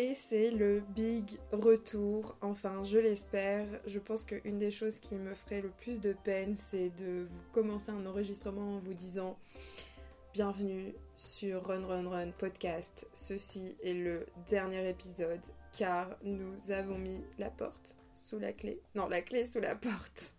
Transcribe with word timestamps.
et 0.00 0.14
c'est 0.14 0.50
le 0.50 0.80
big 0.80 1.38
retour, 1.52 2.34
enfin 2.40 2.84
je 2.84 2.96
l'espère. 2.96 3.66
Je 3.86 3.98
pense 3.98 4.24
qu'une 4.24 4.58
des 4.58 4.70
choses 4.70 4.98
qui 4.98 5.14
me 5.14 5.34
ferait 5.34 5.60
le 5.60 5.68
plus 5.68 6.00
de 6.00 6.14
peine 6.24 6.56
c'est 6.70 6.88
de 6.96 7.26
vous 7.30 7.52
commencer 7.52 7.90
un 7.90 8.06
enregistrement 8.06 8.76
en 8.76 8.78
vous 8.78 8.94
disant 8.94 9.36
bienvenue 10.32 10.94
sur 11.14 11.66
Run 11.66 11.86
Run 11.86 12.08
Run 12.08 12.30
podcast. 12.38 13.08
Ceci 13.12 13.76
est 13.84 13.92
le 13.92 14.24
dernier 14.48 14.88
épisode 14.88 15.44
car 15.76 16.08
nous 16.22 16.70
avons 16.70 16.96
mis 16.96 17.20
la 17.38 17.50
porte 17.50 17.94
sous 18.24 18.38
la 18.38 18.54
clé. 18.54 18.80
Non, 18.94 19.06
la 19.06 19.20
clé 19.20 19.44
sous 19.44 19.60
la 19.60 19.76
porte. 19.76 20.32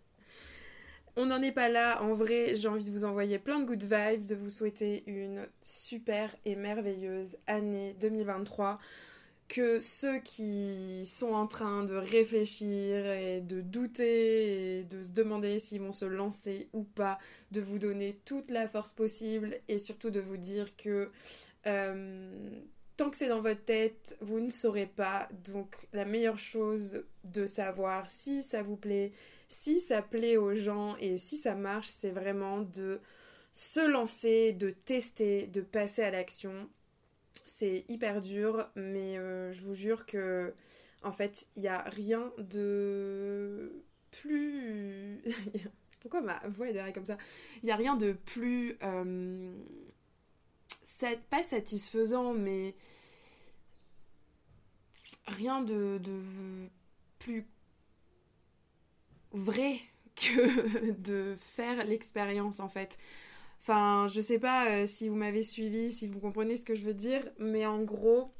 On 1.17 1.27
n'en 1.27 1.41
est 1.43 1.51
pas 1.51 1.69
là, 1.69 2.01
en 2.01 2.13
vrai, 2.13 2.55
j'ai 2.55 2.67
envie 2.67 2.85
de 2.85 2.91
vous 2.91 3.05
envoyer 3.05 3.37
plein 3.37 3.59
de 3.59 3.65
good 3.65 3.83
vibes, 3.83 4.25
de 4.25 4.33
vous 4.33 4.49
souhaiter 4.49 5.03
une 5.05 5.45
super 5.61 6.35
et 6.45 6.55
merveilleuse 6.55 7.37
année 7.45 7.95
2023 7.99 8.79
que 9.51 9.81
ceux 9.81 10.19
qui 10.19 11.03
sont 11.03 11.33
en 11.33 11.45
train 11.45 11.83
de 11.83 11.95
réfléchir 11.95 13.05
et 13.05 13.41
de 13.41 13.59
douter 13.59 14.79
et 14.79 14.83
de 14.85 15.03
se 15.03 15.11
demander 15.11 15.59
s'ils 15.59 15.81
vont 15.81 15.91
se 15.91 16.05
lancer 16.05 16.69
ou 16.71 16.83
pas, 16.83 17.19
de 17.51 17.59
vous 17.59 17.77
donner 17.77 18.21
toute 18.23 18.49
la 18.49 18.69
force 18.69 18.93
possible 18.93 19.57
et 19.67 19.77
surtout 19.77 20.09
de 20.09 20.21
vous 20.21 20.37
dire 20.37 20.73
que 20.77 21.11
euh, 21.67 22.49
tant 22.95 23.09
que 23.09 23.17
c'est 23.17 23.27
dans 23.27 23.41
votre 23.41 23.65
tête, 23.65 24.17
vous 24.21 24.39
ne 24.39 24.49
saurez 24.49 24.85
pas. 24.85 25.27
Donc 25.43 25.75
la 25.91 26.05
meilleure 26.05 26.39
chose 26.39 27.03
de 27.25 27.45
savoir 27.45 28.09
si 28.09 28.43
ça 28.43 28.63
vous 28.63 28.77
plaît, 28.77 29.11
si 29.49 29.81
ça 29.81 30.01
plaît 30.01 30.37
aux 30.37 30.55
gens 30.55 30.95
et 30.95 31.17
si 31.17 31.37
ça 31.37 31.55
marche, 31.55 31.89
c'est 31.89 32.11
vraiment 32.11 32.61
de 32.61 33.01
se 33.51 33.85
lancer, 33.85 34.53
de 34.53 34.69
tester, 34.69 35.47
de 35.47 35.59
passer 35.59 36.03
à 36.03 36.11
l'action 36.11 36.69
c'est 37.45 37.85
hyper 37.87 38.21
dur, 38.21 38.67
mais 38.75 39.17
euh, 39.17 39.51
je 39.53 39.61
vous 39.61 39.73
jure 39.75 40.05
que, 40.05 40.53
en 41.03 41.11
fait, 41.11 41.47
il 41.55 41.63
n'y 41.63 41.67
a 41.67 41.81
rien 41.81 42.31
de 42.37 43.83
plus. 44.11 45.21
Pourquoi 46.01 46.21
ma 46.21 46.39
voix 46.47 46.69
est 46.69 46.73
derrière 46.73 46.93
comme 46.93 47.05
ça? 47.05 47.17
Il 47.61 47.65
n'y 47.65 47.71
a 47.71 47.75
rien 47.75 47.95
de 47.95 48.13
plus. 48.13 48.77
Euh, 48.83 49.53
pas 51.29 51.43
satisfaisant, 51.43 52.33
mais. 52.33 52.75
Rien 55.27 55.61
de, 55.61 55.99
de 55.99 56.19
plus 57.19 57.45
vrai 59.31 59.79
que 60.15 60.91
de 60.91 61.37
faire 61.55 61.85
l'expérience 61.85 62.59
en 62.59 62.69
fait. 62.69 62.97
Enfin, 63.61 64.07
je 64.07 64.21
sais 64.21 64.39
pas 64.39 64.71
euh, 64.71 64.85
si 64.87 65.07
vous 65.07 65.15
m'avez 65.15 65.43
suivi, 65.43 65.91
si 65.91 66.07
vous 66.07 66.19
comprenez 66.19 66.57
ce 66.57 66.65
que 66.65 66.73
je 66.73 66.83
veux 66.83 66.95
dire, 66.95 67.21
mais 67.37 67.67
en 67.67 67.83
gros, 67.83 68.33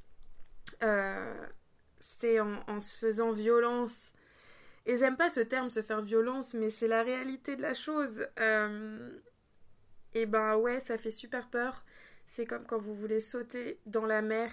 euh, 0.82 1.48
c'est 2.00 2.40
en, 2.40 2.82
se 2.82 2.96
faisant 2.96 3.32
violence. 3.32 4.12
Et 4.88 4.98
j'aime 4.98 5.18
pas 5.18 5.30
ce 5.30 5.42
terme, 5.42 5.70
se 5.70 5.84
faire 5.84 6.02
violence, 6.02 6.56
mais 6.56 6.72
c'est 6.72 6.88
la 6.88 7.04
réalité 7.04 7.56
de 7.56 7.62
la 7.62 7.76
chose. 7.76 8.28
Euh, 8.40 9.12
et 10.16 10.26
ben 10.26 10.58
ouais, 10.58 10.80
ça 10.80 10.98
fait 10.98 11.12
super 11.12 11.50
peur. 11.50 11.86
C'est 12.26 12.48
comme 12.48 12.66
quand 12.66 12.80
vous 12.80 12.96
voulez 12.96 13.20
sauter 13.20 13.80
dans 13.86 14.06
la 14.06 14.24
mer 14.24 14.52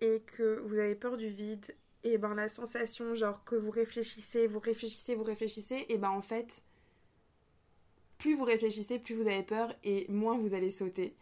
et 0.00 0.22
que 0.22 0.60
vous 0.60 0.78
avez 0.78 0.94
peur 0.94 1.18
du 1.18 1.28
vide. 1.28 1.66
Et 2.02 2.16
ben 2.16 2.34
la 2.34 2.48
sensation, 2.48 3.14
genre 3.14 3.44
que 3.44 3.56
vous 3.56 3.70
réfléchissez, 3.70 4.46
vous 4.46 4.60
réfléchissez, 4.60 5.14
vous 5.14 5.24
réfléchissez, 5.24 5.84
et 5.90 5.98
ben 5.98 6.10
en 6.10 6.22
fait, 6.22 6.62
plus 8.18 8.34
vous 8.34 8.44
réfléchissez, 8.44 8.98
plus 8.98 9.14
vous 9.14 9.28
avez 9.28 9.42
peur 9.42 9.74
et 9.84 10.06
moins 10.08 10.36
vous 10.36 10.54
allez 10.54 10.70
sauter. 10.70 11.14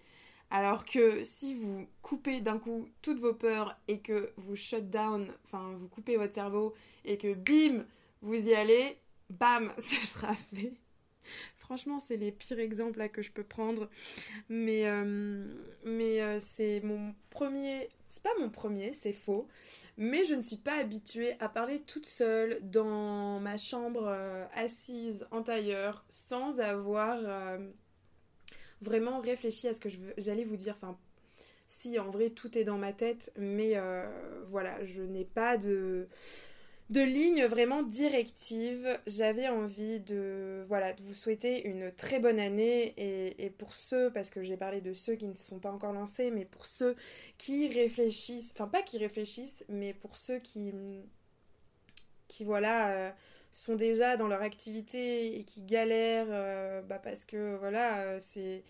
Alors 0.50 0.84
que 0.84 1.25
si 1.25 1.55
vous 1.55 1.86
coupez 2.03 2.41
d'un 2.41 2.58
coup 2.58 2.88
toutes 3.03 3.19
vos 3.19 3.34
peurs 3.34 3.77
et 3.88 4.00
que 4.00 4.32
vous 4.37 4.56
shut 4.56 4.91
down, 4.91 5.28
enfin 5.44 5.72
vous 5.76 5.88
coupez 5.88 6.16
votre 6.16 6.34
cerveau 6.34 6.75
et 7.04 7.19
que 7.19 7.34
bim, 7.34 7.84
vous 8.22 8.48
y 8.48 8.54
allez, 8.54 8.97
bam, 9.28 9.72
ce 9.78 9.97
sera 9.97 10.34
fait. 10.34 10.72
Franchement, 11.56 11.98
c'est 11.98 12.16
les 12.16 12.31
pires 12.31 12.60
exemples 12.60 13.09
que 13.09 13.22
je 13.22 13.32
peux 13.32 13.43
prendre. 13.43 13.91
Mais, 14.49 14.87
euh, 14.87 15.44
euh, 15.84 16.41
c'est 16.54 16.81
mon 16.84 17.12
premier. 17.31 17.88
Mon 18.38 18.50
premier, 18.50 18.92
c'est 19.03 19.12
faux. 19.12 19.48
Mais 19.97 20.26
je 20.26 20.34
ne 20.34 20.42
suis 20.42 20.56
pas 20.56 20.75
habituée 20.75 21.34
à 21.41 21.48
parler 21.48 21.81
toute 21.81 22.06
seule 22.06 22.59
dans 22.62 23.41
ma 23.41 23.56
chambre 23.56 24.06
euh, 24.06 24.44
assise 24.54 25.26
en 25.31 25.42
tailleur 25.42 26.04
sans 26.10 26.60
avoir 26.60 27.19
vraiment 28.82 29.20
réfléchi 29.20 29.69
à 29.69 29.75
ce 29.75 29.81
que 29.81 29.88
j'allais 30.19 30.44
vous 30.44 30.56
dire. 30.56 30.75
Enfin, 30.76 30.98
si 31.69 31.98
en 31.98 32.10
vrai 32.10 32.31
tout 32.31 32.56
est 32.59 32.64
dans 32.64 32.78
ma 32.78 32.92
tête, 32.92 33.32
mais 33.37 33.75
voilà, 34.50 34.84
je 34.84 35.03
n'ai 35.03 35.25
pas 35.25 35.56
de 35.56 36.08
de 36.91 37.00
lignes 37.00 37.44
vraiment 37.47 37.82
directives. 37.82 38.98
J'avais 39.06 39.48
envie 39.48 40.00
de, 40.00 40.64
voilà, 40.69 40.92
de 40.92 41.02
vous 41.02 41.14
souhaiter 41.14 41.66
une 41.66 41.91
très 41.92 42.20
bonne 42.20 42.38
année 42.38 42.94
et, 42.97 43.50
pour 43.50 43.74
ceux, 43.74 44.10
parce 44.12 44.30
que 44.30 44.42
j'ai 44.42 44.56
parlé 44.56 44.80
de 44.80 44.92
ceux 44.92 45.14
qui 45.14 45.26
ne 45.26 45.34
se 45.34 45.44
sont 45.44 45.58
pas 45.58 45.70
encore 45.70 45.92
lancés, 45.92 46.30
mais 46.30 46.44
pour 46.44 46.66
ceux 46.66 46.96
qui 47.38 47.69
réfléchissent, 47.69 48.52
enfin 48.52 48.69
pas 48.69 48.82
qui 48.82 48.98
réfléchissent, 48.98 49.64
mais 49.69 49.94
pour 49.94 50.16
ceux 50.16 50.38
qui, 50.38 50.72
qui 52.28 52.44
voilà, 52.44 52.91
euh, 52.91 53.10
sont 53.50 53.75
déjà 53.75 54.16
dans 54.16 54.28
leur 54.28 54.42
activité 54.42 55.38
et 55.38 55.44
qui 55.44 55.62
galèrent, 55.62 56.28
euh, 56.30 56.82
bah 56.82 57.00
parce 57.02 57.25
que 57.25 57.56
voilà, 57.56 58.00
euh, 58.02 58.20
c'est 58.30 58.62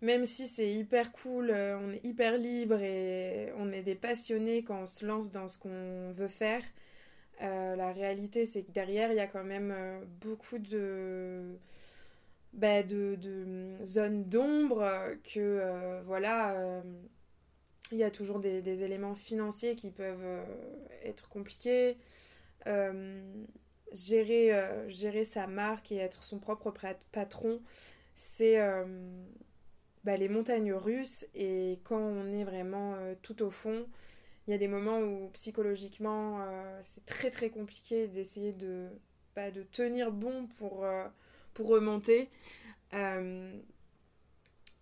même 0.00 0.26
si 0.26 0.46
c'est 0.46 0.70
hyper 0.70 1.10
cool, 1.12 1.50
on 1.50 1.92
est 1.92 2.04
hyper 2.04 2.36
libre 2.38 2.80
et 2.80 3.52
on 3.56 3.72
est 3.72 3.82
des 3.82 3.96
passionnés 3.96 4.62
quand 4.62 4.82
on 4.82 4.86
se 4.86 5.04
lance 5.04 5.32
dans 5.32 5.48
ce 5.48 5.58
qu'on 5.58 6.12
veut 6.12 6.28
faire. 6.28 6.62
Euh, 7.42 7.76
la 7.76 7.92
réalité, 7.92 8.46
c'est 8.46 8.62
que 8.62 8.72
derrière, 8.72 9.12
il 9.12 9.16
y 9.16 9.20
a 9.20 9.26
quand 9.26 9.44
même 9.44 9.72
euh, 9.74 10.00
beaucoup 10.20 10.58
de, 10.58 11.56
bah, 12.52 12.82
de, 12.82 13.76
zones 13.84 14.24
d'ombre, 14.24 14.84
que 15.22 15.38
euh, 15.38 16.02
voilà, 16.04 16.82
il 17.92 17.98
y 17.98 18.04
a 18.04 18.10
toujours 18.10 18.40
des, 18.40 18.82
éléments 18.82 19.14
financiers 19.14 19.76
qui 19.76 19.90
peuvent 19.90 20.44
être 21.04 21.28
compliqués. 21.28 21.96
gérer, 23.94 24.52
gérer 24.88 25.24
sa 25.24 25.46
marque 25.46 25.92
et 25.92 25.96
être 25.96 26.22
son 26.22 26.38
propre 26.38 26.72
patron, 27.12 27.60
c'est 28.16 28.58
bah, 30.04 30.16
les 30.16 30.28
montagnes 30.28 30.72
russes. 30.72 31.26
Et 31.34 31.78
quand 31.84 32.00
on 32.00 32.32
est 32.32 32.44
vraiment 32.44 32.96
tout 33.22 33.42
au 33.42 33.50
fond, 33.50 33.86
il 34.48 34.52
y 34.52 34.54
a 34.54 34.58
des 34.58 34.66
moments 34.66 35.00
où 35.00 35.28
psychologiquement 35.34 36.40
euh, 36.40 36.80
c'est 36.82 37.04
très 37.04 37.30
très 37.30 37.50
compliqué 37.50 38.08
d'essayer 38.08 38.54
de, 38.54 38.88
pas 39.34 39.50
de 39.50 39.62
tenir 39.62 40.10
bon 40.10 40.46
pour, 40.58 40.86
euh, 40.86 41.06
pour 41.52 41.68
remonter. 41.68 42.30
Euh, 42.94 43.52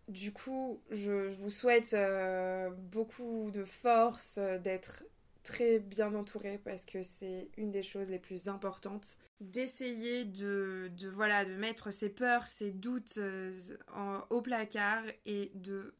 du 0.06 0.32
coup, 0.32 0.80
je, 0.92 1.30
vous 1.30 1.50
souhaite 1.50 1.96
beaucoup 2.92 3.50
de 3.52 3.64
force, 3.64 4.38
d'être 4.62 5.02
très 5.42 5.80
bien 5.80 6.14
entouré 6.14 6.60
parce 6.64 6.84
que 6.84 7.02
c'est 7.02 7.48
une 7.56 7.72
des 7.72 7.82
choses 7.82 8.08
les 8.08 8.20
plus 8.20 8.46
importantes. 8.46 9.16
D'essayer 9.40 10.24
de, 10.24 10.92
de, 10.96 11.08
voilà, 11.08 11.44
de 11.44 11.56
mettre 11.56 11.90
ses 11.90 12.08
peurs, 12.08 12.46
ses 12.46 12.70
doutes 12.70 13.18
au 14.30 14.40
placard 14.42 15.02
et 15.24 15.50
de 15.56 15.92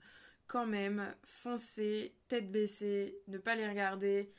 quand 0.47 0.67
même 0.67 1.15
foncer, 1.25 2.15
tête 2.29 2.51
baissée, 2.51 3.19
ne 3.29 3.39
pas 3.39 3.57
les 3.57 3.69
regarder 3.69 4.31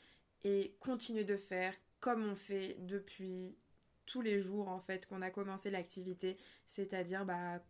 et 0.43 0.75
continuer 0.79 1.23
de 1.23 1.35
faire 1.35 1.73
comme 1.99 2.23
on 2.23 2.35
fait 2.35 2.77
depuis 2.79 3.57
tous 4.05 4.21
les 4.21 4.41
jours 4.41 4.69
en 4.69 4.79
fait 4.79 5.05
qu'on 5.07 5.21
a 5.21 5.29
commencé 5.29 5.69
l'activité, 5.69 6.37
c'est-à-dire 6.65 7.25
bah 7.25 7.61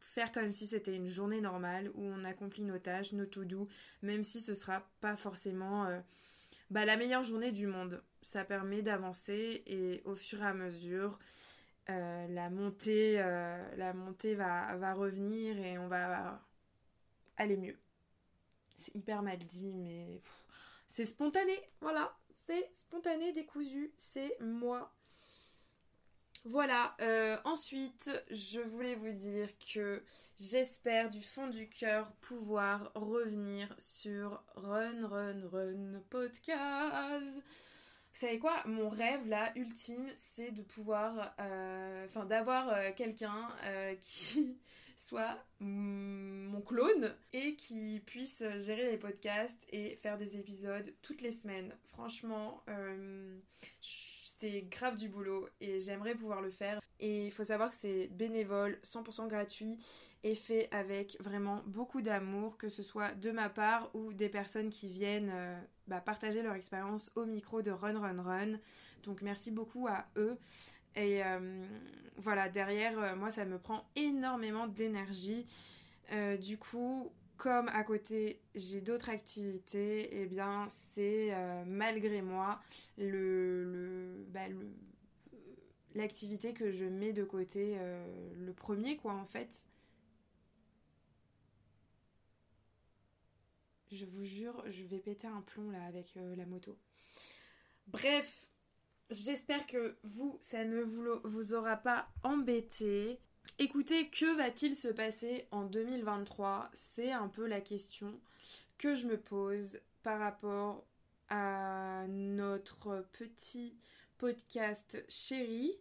faire 0.00 0.32
comme 0.32 0.52
si 0.52 0.66
c'était 0.66 0.94
une 0.94 1.08
journée 1.08 1.40
normale 1.40 1.90
où 1.94 2.04
on 2.04 2.24
accomplit 2.24 2.64
nos 2.64 2.78
tâches, 2.78 3.12
nos 3.12 3.26
to 3.26 3.44
do, 3.44 3.68
même 4.02 4.22
si 4.22 4.40
ce 4.40 4.54
sera 4.54 4.86
pas 5.00 5.16
forcément 5.16 5.86
euh, 5.86 6.00
bah, 6.70 6.84
la 6.84 6.96
meilleure 6.96 7.24
journée 7.24 7.52
du 7.52 7.66
monde. 7.66 8.02
Ça 8.22 8.44
permet 8.44 8.82
d'avancer 8.82 9.62
et 9.66 10.02
au 10.04 10.14
fur 10.14 10.42
et 10.42 10.46
à 10.46 10.54
mesure, 10.54 11.18
euh, 11.88 12.26
la 12.28 12.50
montée, 12.50 13.16
euh, 13.18 13.76
la 13.76 13.94
montée 13.94 14.34
va, 14.34 14.76
va 14.76 14.92
revenir 14.94 15.58
et 15.58 15.78
on 15.78 15.88
va 15.88 16.42
aller 17.36 17.56
mieux. 17.56 17.78
C'est 18.78 18.94
hyper 18.94 19.22
mal 19.22 19.38
dit, 19.38 19.72
mais 19.72 20.20
c'est 20.88 21.04
spontané, 21.04 21.58
voilà. 21.80 22.16
C'est 22.46 22.70
spontané, 22.74 23.32
décousu, 23.32 23.92
c'est 24.12 24.36
moi. 24.40 24.92
Voilà, 26.44 26.96
euh, 27.00 27.36
ensuite, 27.44 28.10
je 28.30 28.60
voulais 28.60 28.94
vous 28.94 29.12
dire 29.12 29.48
que 29.72 30.02
j'espère 30.40 31.10
du 31.10 31.22
fond 31.22 31.48
du 31.48 31.68
cœur 31.68 32.10
pouvoir 32.22 32.90
revenir 32.94 33.74
sur 33.76 34.42
Run 34.54 35.06
Run 35.06 35.48
Run 35.48 36.02
Podcast. 36.08 37.26
Vous 37.34 38.20
savez 38.20 38.38
quoi? 38.38 38.62
Mon 38.64 38.88
rêve 38.88 39.26
là, 39.28 39.52
ultime, 39.56 40.06
c'est 40.16 40.52
de 40.52 40.62
pouvoir, 40.62 41.34
euh, 41.40 42.06
enfin, 42.06 42.24
d'avoir 42.24 42.68
euh, 42.70 42.92
quelqu'un 42.96 43.48
qui 44.00 44.58
soit 44.98 45.38
mon 45.60 46.60
clone 46.60 47.14
et 47.32 47.54
qui 47.54 48.02
puisse 48.04 48.42
gérer 48.58 48.90
les 48.90 48.98
podcasts 48.98 49.66
et 49.70 49.96
faire 49.96 50.18
des 50.18 50.36
épisodes 50.36 50.92
toutes 51.02 51.22
les 51.22 51.32
semaines. 51.32 51.72
Franchement, 51.86 52.62
c'est 53.80 54.62
grave 54.62 54.96
du 54.96 55.08
boulot 55.08 55.48
et 55.60 55.80
j'aimerais 55.80 56.14
pouvoir 56.14 56.42
le 56.42 56.50
faire. 56.50 56.80
Et 57.00 57.26
il 57.26 57.32
faut 57.32 57.44
savoir 57.44 57.70
que 57.70 57.76
c'est 57.76 58.08
bénévole, 58.08 58.78
100% 58.84 59.28
gratuit 59.28 59.78
et 60.24 60.34
fait 60.34 60.68
avec 60.72 61.16
vraiment 61.20 61.62
beaucoup 61.66 62.02
d'amour, 62.02 62.56
que 62.56 62.68
ce 62.68 62.82
soit 62.82 63.14
de 63.14 63.30
ma 63.30 63.48
part 63.48 63.90
ou 63.94 64.12
des 64.12 64.28
personnes 64.28 64.70
qui 64.70 64.88
viennent 64.88 65.30
euh, 65.32 65.60
bah, 65.86 66.00
partager 66.00 66.42
leur 66.42 66.54
expérience 66.54 67.12
au 67.14 67.24
micro 67.24 67.62
de 67.62 67.70
Run 67.70 68.00
Run 68.00 68.22
Run. 68.22 68.58
Donc 69.04 69.22
merci 69.22 69.52
beaucoup 69.52 69.86
à 69.86 70.06
eux. 70.16 70.36
Et 70.98 71.24
euh, 71.24 71.64
voilà, 72.16 72.48
derrière, 72.48 72.98
euh, 72.98 73.16
moi, 73.16 73.30
ça 73.30 73.44
me 73.44 73.58
prend 73.58 73.84
énormément 73.96 74.66
d'énergie. 74.66 75.46
du 76.40 76.58
coup, 76.58 77.12
comme 77.36 77.68
à 77.68 77.84
côté 77.84 78.40
j'ai 78.54 78.80
d'autres 78.80 79.10
activités, 79.10 80.14
et 80.16 80.22
eh 80.22 80.26
bien 80.26 80.68
c'est 80.94 81.32
malgré 81.66 82.22
moi 82.22 82.58
bah, 82.96 84.48
le 84.48 84.70
l'activité 85.94 86.52
que 86.54 86.72
je 86.72 86.86
mets 86.86 87.12
de 87.12 87.24
côté 87.24 87.76
le 88.36 88.52
premier 88.52 88.96
quoi 88.96 89.12
en 89.12 89.26
fait 89.26 89.64
Je 93.90 94.04
vous 94.04 94.24
jure, 94.24 94.62
je 94.66 94.84
vais 94.84 94.98
péter 94.98 95.26
un 95.26 95.40
plomb 95.40 95.70
là 95.70 95.82
avec 95.86 96.16
euh, 96.16 96.36
la 96.36 96.44
moto. 96.44 96.76
Bref, 97.86 98.46
j'espère 99.10 99.66
que 99.66 99.96
vous, 100.02 100.38
ça 100.40 100.64
ne 100.64 100.82
vous, 100.82 101.54
aura 101.54 101.76
pas 101.76 102.08
embêté. 102.22 103.20
Écoutez, 103.58 104.08
que 104.08 104.36
va-t-il 104.36 104.76
se 104.76 104.88
passer 104.88 105.46
en 105.50 105.64
2023 105.64 106.70
C'est 106.74 107.12
un 107.12 107.28
peu 107.28 107.46
la 107.46 107.60
question 107.60 108.20
que 108.76 108.94
je 108.94 109.06
me 109.06 109.18
pose 109.18 109.80
par 110.02 110.20
rapport 110.20 110.84
à 111.28 112.04
notre 112.08 113.06
petit 113.12 113.76
podcast 114.18 115.02
chéri. 115.08 115.72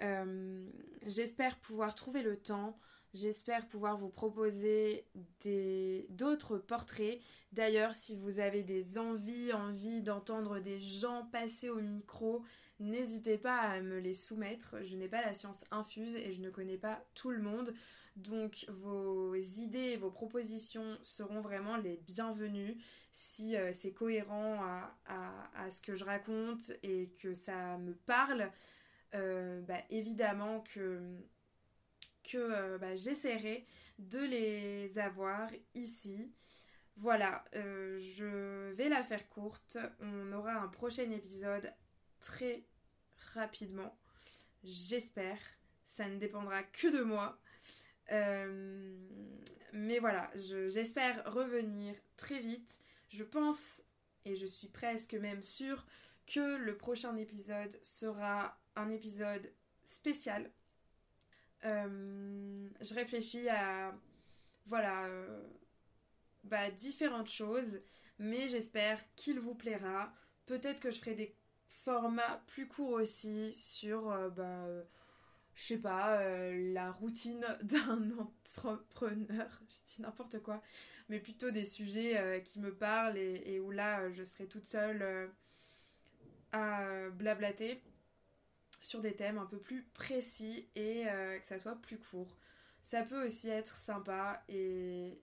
Euh, 0.00 0.68
j'espère 1.06 1.58
pouvoir 1.58 1.94
trouver 1.94 2.22
le 2.22 2.36
temps 2.36 2.78
J'espère 3.14 3.66
pouvoir 3.66 3.96
vous 3.96 4.10
proposer 4.10 5.06
d'autres 6.10 6.58
portraits. 6.58 7.20
D'ailleurs, 7.52 7.94
si 7.94 8.14
vous 8.14 8.38
avez 8.38 8.62
des 8.62 8.98
envies, 8.98 9.52
envie 9.52 10.02
d'entendre 10.02 10.60
des 10.60 10.78
gens 10.78 11.24
passer 11.32 11.70
au 11.70 11.80
micro, 11.80 12.44
n'hésitez 12.80 13.38
pas 13.38 13.56
à 13.56 13.80
me 13.80 13.98
les 13.98 14.12
soumettre. 14.12 14.76
Je 14.84 14.94
n'ai 14.94 15.08
pas 15.08 15.22
la 15.22 15.32
science 15.32 15.64
infuse 15.70 16.14
et 16.14 16.32
je 16.32 16.42
ne 16.42 16.50
connais 16.50 16.76
pas 16.76 17.02
tout 17.14 17.30
le 17.30 17.40
monde. 17.40 17.72
Donc 18.16 18.66
vos 18.68 19.34
idées 19.34 19.92
et 19.92 19.96
vos 19.96 20.10
propositions 20.10 20.98
seront 21.02 21.40
vraiment 21.40 21.76
les 21.76 21.96
bienvenues 22.06 22.76
si 23.12 23.56
euh, 23.56 23.72
c'est 23.80 23.92
cohérent 23.92 24.60
à, 25.06 25.70
ce 25.70 25.80
que 25.80 25.94
je 25.94 26.04
raconte 26.04 26.72
et 26.82 27.10
que 27.20 27.32
ça 27.32 27.78
me 27.78 27.94
parle. 27.94 28.50
Euh, 29.14 29.62
bah, 29.62 29.80
évidemment 29.88 30.62
que 30.74 31.00
que 32.28 32.38
euh, 32.38 32.78
bah, 32.78 32.94
j'essaierai 32.94 33.66
de 33.98 34.20
les 34.20 34.98
avoir 34.98 35.50
ici. 35.74 36.30
Voilà, 36.96 37.44
euh, 37.54 37.98
je 38.16 38.70
vais 38.72 38.88
la 38.88 39.02
faire 39.02 39.28
courte. 39.28 39.78
On 40.00 40.32
aura 40.32 40.52
un 40.52 40.68
prochain 40.68 41.10
épisode 41.10 41.72
très 42.20 42.64
rapidement. 43.34 43.98
J'espère. 44.62 45.38
Ça 45.86 46.08
ne 46.08 46.18
dépendra 46.18 46.62
que 46.62 46.88
de 46.88 47.02
moi. 47.02 47.40
Euh, 48.12 48.96
mais 49.72 49.98
voilà, 49.98 50.30
j'espère 50.34 51.32
revenir 51.32 51.94
très 52.16 52.40
vite. 52.40 52.80
Je 53.10 53.24
pense, 53.24 53.82
et 54.24 54.36
je 54.36 54.46
suis 54.46 54.68
presque 54.68 55.14
même 55.14 55.42
sûre, 55.42 55.86
que 56.26 56.56
le 56.56 56.76
prochain 56.76 57.16
épisode 57.16 57.78
sera 57.82 58.60
un 58.76 58.90
épisode 58.90 59.50
spécial 59.86 60.50
je 61.62 62.94
réfléchis 62.94 63.48
à 63.48 63.92
voilà 64.66 65.06
euh, 65.06 65.42
bah, 66.44 66.70
différentes 66.70 67.30
choses, 67.30 67.80
mais 68.18 68.48
j'espère 68.48 69.00
qu'il 69.16 69.40
vous 69.40 69.54
plaira. 69.54 70.12
Peut-être 70.46 70.80
que 70.80 70.90
je 70.90 70.98
ferai 70.98 71.14
des 71.14 71.34
formats 71.84 72.42
plus 72.46 72.68
courts 72.68 72.92
aussi 72.92 73.54
sur 73.54 74.10
euh, 74.10 74.28
bah, 74.30 74.66
je 75.54 75.64
sais 75.64 75.78
pas, 75.78 76.22
la 76.52 76.92
routine 76.92 77.44
d'un 77.62 78.10
entrepreneur, 78.18 79.60
je 79.68 79.94
dis 79.94 80.02
n'importe 80.02 80.40
quoi, 80.40 80.62
mais 81.08 81.18
plutôt 81.18 81.50
des 81.50 81.64
sujets 81.64 82.42
qui 82.44 82.60
me 82.60 82.72
parlent 82.74 83.18
et, 83.18 83.58
où 83.58 83.70
là 83.70 84.10
je 84.12 84.22
serai 84.22 84.46
toute 84.46 84.66
seule 84.66 85.30
à 86.52 87.08
blablater 87.10 87.82
sur 88.80 89.00
des 89.00 89.14
thèmes 89.14 89.38
un 89.38 89.46
peu 89.46 89.58
plus 89.58 89.82
précis 89.94 90.68
et 90.74 91.08
euh, 91.08 91.38
que 91.38 91.46
ça 91.46 91.58
soit 91.58 91.76
plus 91.76 91.98
court. 91.98 92.36
Ça 92.82 93.02
peut 93.02 93.26
aussi 93.26 93.48
être 93.48 93.76
sympa 93.76 94.42
et, 94.48 95.20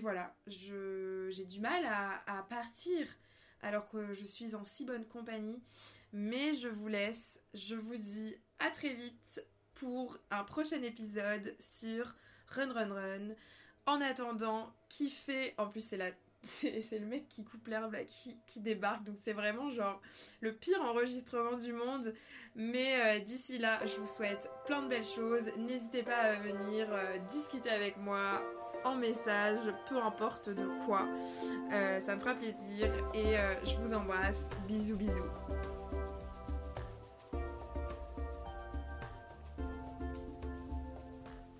voilà, 0.00 0.34
j'ai 0.46 1.44
du 1.44 1.60
mal 1.60 1.84
à, 1.84 2.22
à, 2.26 2.42
partir 2.42 3.06
alors 3.62 3.88
que 3.88 4.14
je 4.14 4.24
suis 4.24 4.54
en 4.54 4.64
si 4.64 4.84
bonne 4.84 5.06
compagnie. 5.06 5.62
Mais 6.12 6.54
je 6.54 6.68
vous 6.68 6.88
laisse, 6.88 7.40
je 7.54 7.74
vous 7.76 7.96
dis 7.96 8.34
à 8.58 8.70
très 8.70 8.94
vite 8.94 9.44
pour 9.74 10.18
un 10.30 10.44
prochain 10.44 10.82
épisode 10.82 11.54
sur 11.60 12.14
Run 12.48 12.72
Run 12.72 12.94
Run. 12.94 13.34
En 13.86 14.00
attendant, 14.00 14.72
kiffez, 14.88 15.54
en 15.58 15.68
plus 15.68 15.80
c'est 15.80 15.96
la 15.96 16.12
c'est 16.44 16.98
le 16.98 17.06
mec 17.06 17.28
qui 17.28 17.44
coupe 17.44 17.66
l'herbe 17.66 17.96
qui, 18.06 18.60
débarque. 18.60 19.04
Donc 19.04 19.16
c'est 19.20 19.32
vraiment 19.32 19.70
genre 19.70 20.00
le 20.40 20.52
pire 20.52 20.80
enregistrement 20.82 21.56
du 21.58 21.72
monde. 21.72 22.14
Mais 22.54 23.20
euh, 23.20 23.24
d'ici 23.24 23.58
là, 23.58 23.84
je 23.86 23.96
vous 23.96 24.06
souhaite 24.06 24.50
plein 24.66 24.82
de 24.82 24.88
belles 24.88 25.04
choses. 25.04 25.50
N'hésitez 25.56 26.02
pas 26.02 26.16
à 26.16 26.36
venir 26.36 26.88
euh, 26.90 27.18
discuter 27.30 27.70
avec 27.70 27.96
moi 27.98 28.42
en 28.84 28.94
message, 28.94 29.58
peu 29.88 29.98
importe 29.98 30.48
de 30.48 30.66
quoi. 30.86 31.06
Euh, 31.72 32.00
ça 32.00 32.16
me 32.16 32.20
fera 32.20 32.34
plaisir. 32.34 32.90
Et 33.14 33.34
je 33.64 33.76
vous 33.80 33.92
embrasse. 33.92 34.46
Bisous 34.66 34.96
bisous. 34.96 35.79